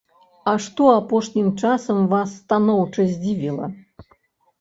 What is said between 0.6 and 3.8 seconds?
што апошнім часам вас станоўча здзівіла?